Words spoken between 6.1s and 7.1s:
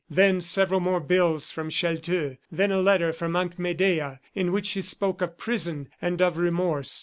of remorse.